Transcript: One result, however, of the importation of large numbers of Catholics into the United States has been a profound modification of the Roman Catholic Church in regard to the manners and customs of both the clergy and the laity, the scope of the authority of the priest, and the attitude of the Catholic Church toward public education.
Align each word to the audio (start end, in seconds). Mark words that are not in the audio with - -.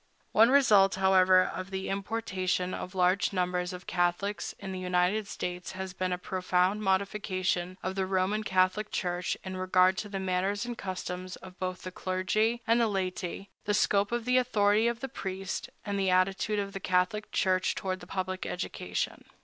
One 0.31 0.49
result, 0.49 0.95
however, 0.95 1.43
of 1.43 1.69
the 1.69 1.87
importation 1.87 2.73
of 2.73 2.95
large 2.95 3.31
numbers 3.33 3.71
of 3.71 3.85
Catholics 3.85 4.55
into 4.57 4.71
the 4.73 4.79
United 4.79 5.27
States 5.27 5.73
has 5.73 5.93
been 5.93 6.11
a 6.11 6.17
profound 6.17 6.81
modification 6.81 7.77
of 7.83 7.93
the 7.93 8.07
Roman 8.07 8.43
Catholic 8.43 8.89
Church 8.89 9.37
in 9.43 9.57
regard 9.57 9.97
to 9.99 10.09
the 10.09 10.19
manners 10.19 10.65
and 10.65 10.75
customs 10.75 11.35
of 11.35 11.59
both 11.59 11.83
the 11.83 11.91
clergy 11.91 12.63
and 12.65 12.81
the 12.81 12.87
laity, 12.87 13.51
the 13.65 13.75
scope 13.75 14.11
of 14.11 14.25
the 14.25 14.37
authority 14.37 14.87
of 14.87 15.01
the 15.01 15.07
priest, 15.07 15.69
and 15.85 15.99
the 15.99 16.09
attitude 16.09 16.57
of 16.57 16.73
the 16.73 16.79
Catholic 16.79 17.31
Church 17.31 17.75
toward 17.75 18.01
public 18.09 18.47
education. 18.47 19.25